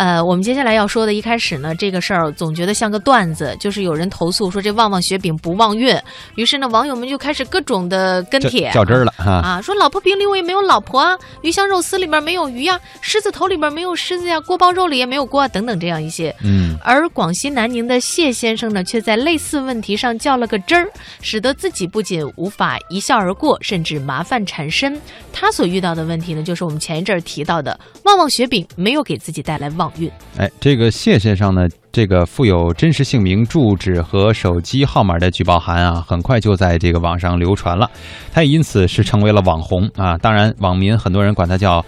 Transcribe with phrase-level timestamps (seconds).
[0.00, 5.94] 呃，我们接下来要说的，一开始呢，这个事儿总觉得像个段子，就是有人投诉说这旺旺雪饼不旺运，
[6.36, 9.30] 于是呢，网友们就开始各种的跟帖较真儿了哈。
[9.44, 16.34] 啊，说老婆饼里我也没有老婆啊，鱼香肉丝里面没有鱼呀，狮子头里面没有狮子呀，锅包肉里也没有锅啊，等等这样一些。
[16.42, 20.90] 嗯，而广西南宁的谢先生呢，却在类似问题上较了个真儿，
[21.20, 24.98] 使得自己不仅无法一笑而过，甚至麻烦缠身。
[25.30, 29.89] 他所遇到的问题呢，就是我们前一阵儿提到的旺旺雪饼没有给自己带来旺
[30.36, 37.90] 哎，这个谢先生呢，这个附有真实姓名、住址和手机号码的举报函啊，很快就在这个网上流传了，
[38.32, 40.16] 他也因此是成为了网红啊。
[40.18, 41.84] 当然，网民很多人管他叫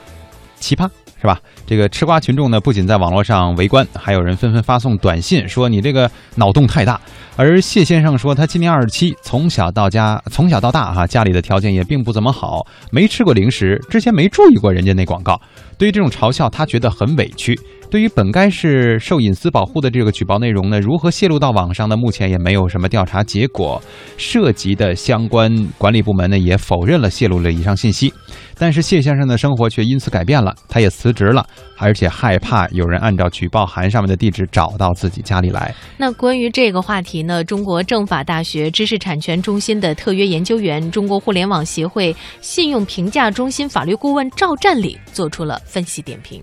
[0.56, 0.88] 奇葩。
[1.22, 1.38] 是吧？
[1.64, 7.00] 这个吃瓜群众呢，不仅在网络上围观，还有人纷纷发送短信说你这个脑洞太大。
[7.36, 15.40] 而谢先生说，他今年二十七，从小到家，从小到大哈，家里的条件也并不怎么好，没吃过零食，之前没注意过人家那广告。
[15.78, 17.56] 对于这种嘲笑，他觉得很委屈。
[17.92, 21.94] 对于本该是受隐私保护的这个举报内容呢，如何泄露到网上呢？
[21.94, 23.78] 目前也没有什么调查结果，
[24.16, 28.10] 涉及的相关管理部门呢也否认了泄露了以上信息。
[28.56, 35.74] 但是谢先生的生活却因此改变了，他也辞职了，而且害怕有人按照举报函上面的地址找到自己家里来。
[35.98, 46.42] 那关于这个话题呢，中国政法大学知识产权中心的特约研究员、中国互联网协会信用评价中心法律顾问赵占领做出了分析点评。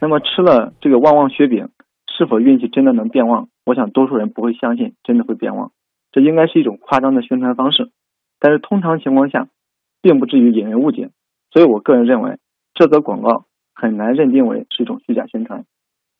[0.00, 1.70] 那么吃了这个旺旺雪饼，
[2.06, 3.48] 是否运气真的能变旺？
[3.64, 5.72] 我想多数人不会相信真的会变旺，
[6.12, 7.90] 这应该是一种夸张的宣传方式。
[8.38, 9.48] 但是通常情况下，
[10.02, 11.10] 并不至于引人误解。
[11.50, 12.38] 所以我个人认为，
[12.74, 15.64] 这则广告很难认定为是一种虚假宣传。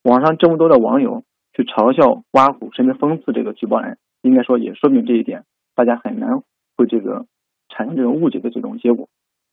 [0.02, 6.40] 网上这么多的网友去嘲笑、挖苦甚至讽刺这个举报人，应该说也说明这一点，大家很难
[6.76, 7.26] 会这个
[7.68, 9.08] 产生这种误解的这种结果。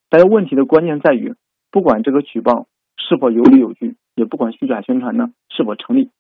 [0.10, 1.36] 但是问题的关键在于，
[1.72, 3.98] 不管这个举报是否有理有据。
[4.16, 6.12] 也不管虚假宣传呢是否成立，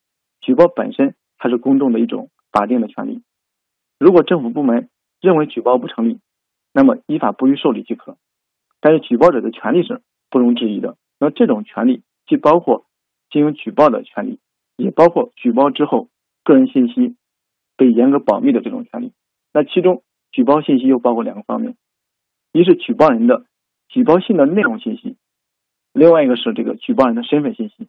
[0.41, 3.23] 举报本身它是公众的一种法定的权利。
[3.99, 4.89] 如果政府部门
[5.21, 6.19] 认为举报不成立，
[6.73, 8.17] 那么依法不予受理即可。
[8.81, 10.97] 但是举报者的权利是不容置疑的。
[11.19, 12.85] 那这种权利既包括
[13.29, 14.39] 进行举报的权利，
[14.75, 16.09] 也包括举报之后
[16.43, 17.15] 个人信息
[17.77, 19.13] 被严格保密的这种权利。
[19.53, 21.77] 那其中举报信息又包括两个方面：
[22.51, 23.45] 一是举报人的
[23.87, 25.15] 举报信的内容信息。
[25.93, 27.87] 另外一个是这个举报人的身份信息，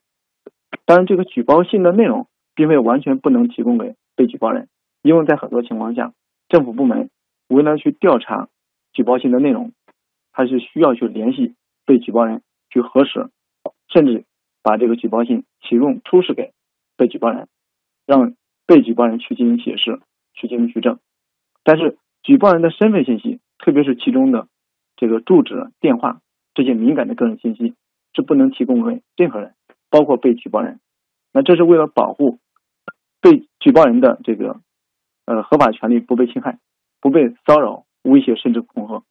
[0.84, 4.68] 当然，这个举报信的内容并非完全不能提供给被举报人，
[5.02, 6.12] 因为在很多情况下，
[6.48, 7.08] 政府部门
[7.48, 8.48] 为了去调查
[8.92, 9.72] 举报信的内容，
[10.30, 11.54] 还是需要去联系
[11.86, 13.30] 被举报人去核实，
[13.88, 14.24] 甚至
[14.62, 16.52] 把这个举报信提供出示给
[16.98, 17.48] 被举报人，
[18.06, 18.34] 让
[18.66, 20.00] 被举报人去进行解释、
[20.34, 20.98] 去进行举证。
[21.62, 24.46] 但是，举报人的身份信息，特别是其中的
[24.96, 26.20] 这个住址、电话
[26.52, 27.74] 这些敏感的个人信息。
[28.14, 29.54] 是不能提供给任何人，
[29.90, 30.80] 包括被举报人。
[31.32, 32.38] 那这是为了保护
[33.20, 34.60] 被举报人的这个
[35.26, 36.58] 呃合法权利不被侵害，
[37.00, 39.02] 不被骚扰、威胁甚至恐吓，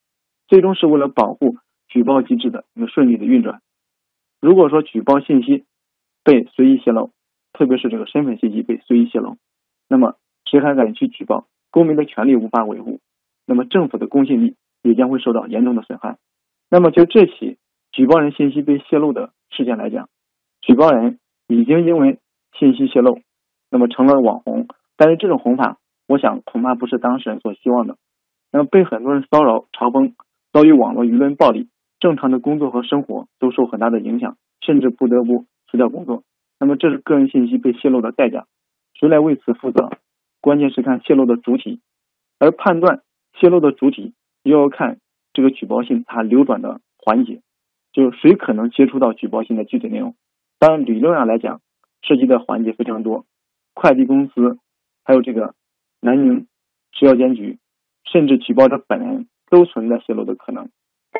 [0.47, 1.57] 最终是为了保护
[1.89, 3.61] 举报机制的一个顺利的运转。
[4.39, 5.65] 如果说举报信息
[6.23, 7.11] 被随意泄露，
[7.51, 9.35] 特别是这个身份信息被随意泄露，
[9.89, 10.15] 那么
[10.45, 11.47] 谁还敢去举报？
[11.71, 13.01] 公民的权利无法维护，
[13.45, 16.17] 那么政府的公信力也将会受到严重的损害。
[16.69, 17.57] 那么就这起。
[17.93, 20.09] 举报人信息被泄露的事件来讲，
[20.61, 22.19] 举报人已经因为
[22.57, 23.19] 信息泄露，
[23.69, 24.67] 那么成了网红。
[24.97, 25.77] 但是这种红法，
[26.07, 27.97] 我想恐怕不是当事人所希望的。
[28.51, 30.13] 那么被很多人骚扰、嘲讽，
[30.51, 36.23] 遭遇网络舆论暴力，正常的工作和生活都受很大的影响，甚至不得不辞掉工作。
[36.59, 38.47] 那么这是个人信息被泄露的代价，
[38.99, 39.91] 谁来为此负责？
[40.41, 41.79] 关键是看泄露的主体，
[42.39, 43.01] 而判断
[43.39, 44.97] 泄露的主体，又要看
[45.33, 47.41] 这个举报信它流转的环节。
[47.93, 50.15] 就谁可能接触到举报信的具体内容？
[50.59, 51.61] 当然，理论上来讲，
[52.01, 53.25] 涉及的环节非常多，
[53.73, 54.57] 快递公司，
[55.03, 55.53] 还有这个
[56.01, 56.47] 南宁
[56.91, 57.59] 食药监局，
[58.11, 60.69] 甚至举报者本人都存在泄露的可能。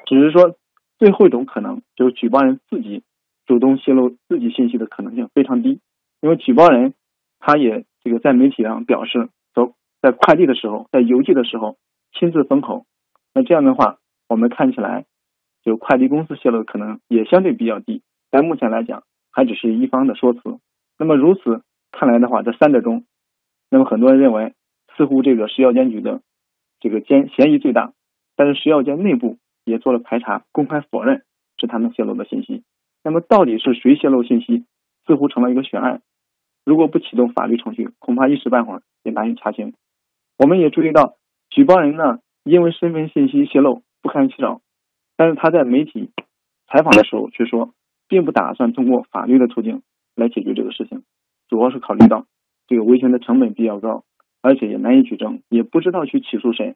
[0.08, 0.56] 只是说，
[0.98, 3.04] 最后一种可能就是举报人自己
[3.46, 5.80] 主动泄露自己信息的可能性非常低，
[6.22, 6.96] 因为举报人
[7.40, 11.78] 他也这个在媒体上表示，走在快递的时候，在邮寄的时候
[12.14, 12.86] 亲自封口。
[13.34, 15.06] 那这样的话，我们看起来。
[15.64, 20.40] 就快递公司泄露的可能也相对比较低，但目前来讲还只是一方的说辞。
[21.00, 23.06] 那么如此看来的话，这三者中，
[23.70, 24.54] 那么很多人认为
[24.96, 26.22] 似乎这个食药监局的
[26.80, 27.94] 这个监嫌疑最大，
[28.36, 31.24] 但是食药监内部也做了排查，公开否认
[31.58, 32.64] 是他们泄露的信息。
[33.04, 34.66] 那么到底是谁泄露信息，
[35.06, 36.02] 似乎成了一个悬案。
[36.66, 39.74] 如果不启动法律程序，恐怕一时半会儿也难以查清。
[40.38, 41.16] 我们也注意到，
[41.50, 44.62] 举报人呢因为身份信息泄露不堪其扰。
[45.16, 46.12] 但是他在媒体
[46.68, 47.74] 采访的时候却说，
[48.08, 49.82] 并不打算通过法律的途径
[50.16, 51.04] 来解决这个事情，
[51.50, 52.26] 主要是考虑到
[52.68, 54.04] 这个维权的成本比较高，
[54.42, 56.76] 而且也难以举证，也不知道去起诉谁。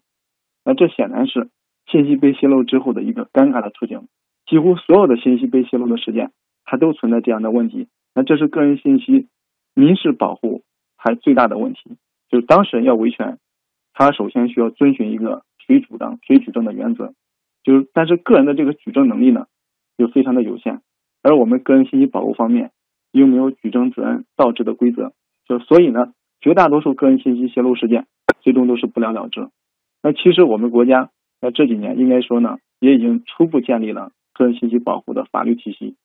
[0.64, 1.50] 那这显然是
[1.90, 4.08] 信息被泄露之后的一个尴尬的处境。
[4.46, 6.32] 几乎所有的信息被泄露的事件，
[6.64, 7.88] 它都存在这样的问题。
[8.14, 9.28] 那这是个人信息
[9.74, 10.64] 民事保护
[10.96, 11.98] 还最大的问题。
[12.30, 13.40] 就是当事人要维权，
[13.94, 17.14] 他首先需要遵循一个谁主张谁举证的原则。
[17.68, 19.48] 就是但是个人的这个举证能力呢，
[19.98, 20.80] 又非常的有限。
[21.22, 22.72] 而我们个人信息保护方面
[23.12, 25.12] 又没有举证责任倒置的规则。
[25.46, 28.08] 就所以呢，绝大多数个人信息泄露事件
[28.40, 29.50] 最终都是不了了之。
[30.02, 31.10] 那其实我们国家
[31.42, 34.14] 在这几年应该说呢，也已经初步建立了。
[34.34, 35.98] 个人信息保护的法律体系，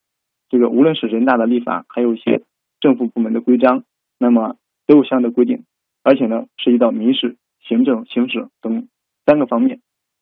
[0.49, 2.43] 这个无论是人大的立法，还有一些
[2.81, 3.85] 政府部门的规章，
[4.19, 4.57] 那么
[4.89, 5.65] 都有相应的规定，
[6.03, 8.89] 而且呢，涉及到民事、行政、刑事等
[9.27, 9.81] 三个方面。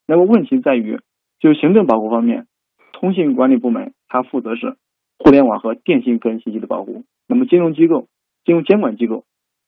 [0.08, 0.98] 那么问题在于，
[1.40, 2.46] 就行政保护方面，
[2.92, 4.76] 通信管理部门它负责是
[5.19, 8.06] 互联网和电信个人信息的保护，那么金融机构、
[8.44, 9.25] 金融监管机构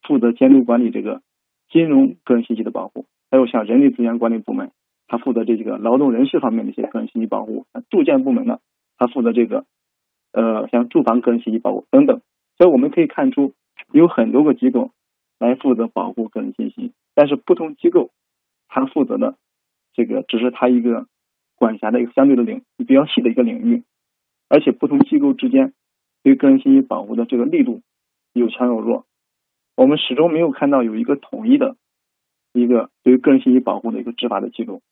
[0.07, 1.23] 负责监督管理这个
[1.71, 4.71] 金融个人信息的保护，还有像人力资源管理部门。
[5.09, 8.61] 他负责这几个劳动人事方面的一些个人信息保护，住建部门呢，
[8.97, 9.67] 他负责这个，
[10.33, 12.23] 呃，像住房个人信息保护等等。
[12.57, 13.53] 所以我们可以看出，
[13.93, 14.91] 有很多个机构
[15.39, 18.11] 来负责保护个人信息，但是不同机构
[18.69, 19.37] 它负责的
[19.93, 21.07] 这个只是它一个
[21.63, 23.85] 管辖的一个相对的领比较细的一个领域，
[24.49, 25.75] 而且不同机构之间
[26.25, 27.83] 对个人信息保护的这个力度
[28.33, 29.07] 有强有弱，
[29.77, 31.77] 我们始终没有看到有一个统一的
[32.53, 34.83] 一个对于个人信息保护的一个执法的机构。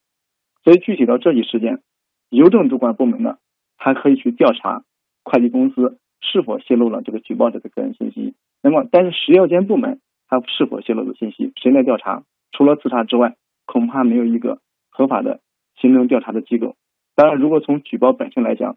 [0.63, 1.83] 所以具体到这起事件，
[2.29, 3.39] 邮政主管部门呢，
[3.77, 4.85] 还可以去调查
[5.25, 8.35] 快递公司是否泄露了这个举报者的个人信息。
[8.63, 12.23] 那么，但是食药监部门它是否泄露的信息，谁来调查？
[12.53, 13.35] 除了自查之外，
[13.67, 15.41] 恐怕没有一个合法的
[15.81, 16.77] 行政调查的机构。
[17.15, 18.77] 当然，如果从举报本身来讲，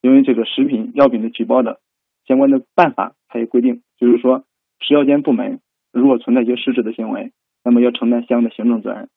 [0.00, 1.80] 因为这个食品药品的举报的
[2.26, 4.44] 相关的办法，它也规定，就是说
[4.80, 5.60] 食药监部门
[5.92, 7.32] 如果存在一些失职的行为，
[7.64, 9.08] 那么要承担相应的行政责任。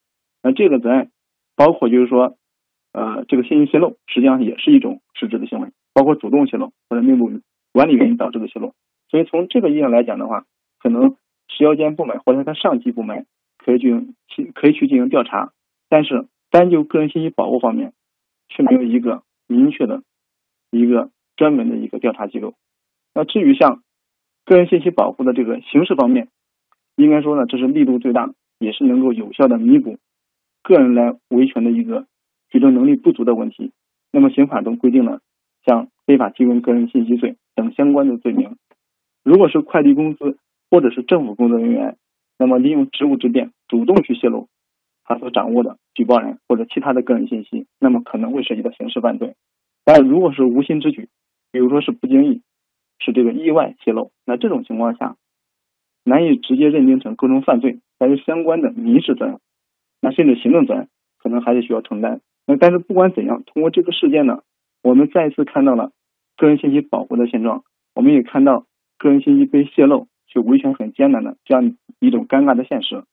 [0.43, 1.11] 那这个责任。
[1.53, 2.37] 包括就是说，
[2.91, 7.29] 呃，这个信息泄露实际上也是一种失职的行为，包括主动泄露或者内部
[7.71, 8.73] 管理原因导致的泄露。
[9.09, 10.45] 所以从这个意义上来讲的话，
[10.79, 11.17] 可能
[11.49, 13.27] 食药监部门或者它上级部门
[13.59, 15.51] 可以进行可以去进行调查，
[15.87, 17.93] 但是单就个人信息保护方面，
[18.49, 20.03] 却没有一个明确的
[20.69, 22.53] 一个专门的一个调查机构。
[23.15, 23.81] 那至于像
[24.45, 26.27] 个人信息保护的这个形式方面，
[26.95, 29.97] 应该说呢，这是力度最大，也是能够有效的弥补。
[30.61, 32.05] 个人来维权的一个
[32.49, 33.71] 举证能力不足的问题，
[34.11, 35.21] 那么刑法中规定了，
[35.65, 38.57] 像非法提供个人信息罪等相关的罪名。
[39.23, 40.37] 如果是快递公司
[40.69, 41.97] 或者是政府工作人员，
[42.37, 44.47] 那么利用职务之便主动去泄露
[45.13, 49.35] 他所掌握的举报人或者其他的个人信息，那么可能会涉及到刑事犯罪。
[49.83, 51.09] 但如果是无心之举，
[51.51, 52.41] 比如说是不经意，
[52.99, 55.17] 是这个意外泄露，那这种情况下
[56.05, 59.39] 难以直接认定成构成犯罪，但是相关的民事责任。
[60.01, 60.87] 那甚至行政责任
[61.19, 62.21] 可能还是需要承担。
[62.47, 64.41] 那但是不管怎样，通过这个事件呢，
[64.81, 65.91] 我们再次看到了
[66.37, 67.63] 个人信息保护的现状。
[67.93, 68.65] 我们也看到
[68.97, 73.03] 个人信息被泄露去维权很艰难的这样一种尴尬的现实。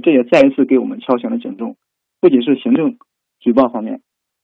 [0.00, 1.76] 这也再一次给我们敲响了警钟。
[2.20, 2.96] 不仅是行政
[3.40, 4.00] 举报方面，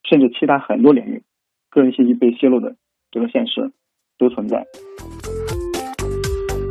[0.09, 1.23] 甚至其他很多领域，
[1.71, 2.77] 个人信息被泄露的
[3.11, 3.73] 这个现实
[4.19, 4.67] 都存在。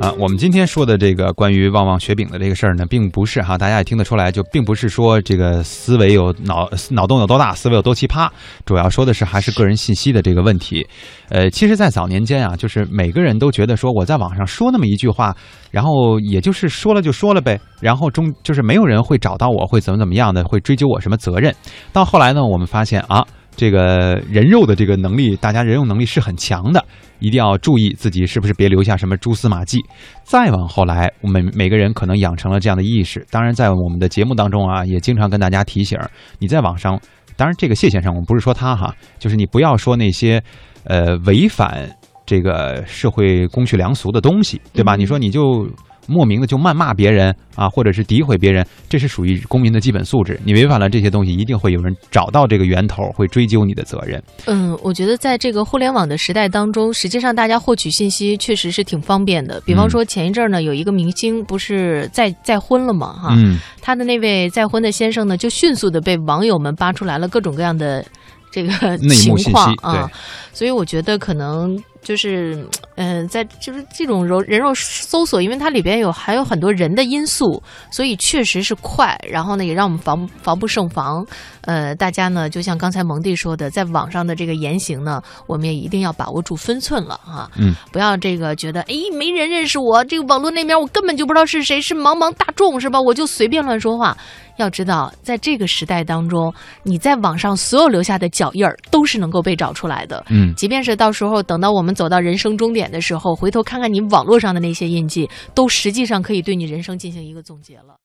[0.02, 8.28] 啊，我们今天说的这个关于旺旺雪饼的这个事儿呢，并不是哈，大家也听得出来，就并不是说这个思维有脑脑洞有多大，思维有多奇葩，
[8.66, 10.88] 主要说的是还是个人信息的这个问题。
[11.30, 15.38] 呃，其实，在早年间啊，就是每个人都觉得说，我在网上说那么一句话，
[15.70, 21.54] 然后也就是说了就说了呗，然后中就是没有人会找到我，会怎么怎么样的，会追究我什么责任。
[21.94, 23.24] 到后来呢，我们发现啊。
[23.62, 26.84] 这个人肉的这个能力，大家人肉能力是很强的，
[27.20, 29.78] 一定要注意自己是不是别留下什么蛛丝马迹。
[30.24, 33.24] 再往后来，我们每个人可能养成了这样的意识。
[33.30, 35.96] 当然，在我们的节目当中啊，也经常跟大家提醒：
[36.40, 37.00] 你在网上，
[37.38, 40.42] 当然这个谢先生，我们不是说他哈，就是你不要说那些，
[40.86, 41.88] 呃，违反
[42.26, 44.96] 这个社会公序良俗的东西，对吧？
[44.96, 45.70] 你说你就。
[46.12, 50.40] 莫名的就谩骂别人啊，或者是诋毁别人，这是属于公民的基本素质。
[50.44, 54.22] 你违反了这些东西，一定会有人找到这个源头，会追究你的责任。
[54.46, 59.62] 嗯，我觉得在这个互联网的时代当中，实际上大家获取信息确实是挺方便的。
[59.66, 63.38] 比方说前一阵儿呢，有一个明星不是再再婚了嘛，哈，
[63.82, 68.06] 他的那位再婚的先生呢，就迅速的被网友们扒出来了各种各样的。
[68.52, 70.12] 这个情况啊，
[70.52, 81.26] 所以我觉得可能就是嗯、呃在就是这种人人肉搜索，因为它里边有还有很多人的因素，所以确实是快，然后呢也让我们防防不胜防。
[81.62, 93.00] 呃，大家呢就像刚才蒙蒂说的，在网上的这个言行呢，我们也一定要把握住分寸了啊，嗯，不要这个觉得哎没人认识我，这个网络那边我根本就不知道是谁，是茫茫大众是吧？
[93.00, 94.18] 我就随便乱说话。
[94.62, 96.54] 要知道，在这个时代当中，
[96.84, 100.24] 你在网上所有留下的脚印儿都是能够被找出来的。
[100.30, 107.96] 嗯，即便是到时候等到我们走到人生终点的时候，回头看看你网络上的那些印记，都实际上可以对你人生进行一个总结了。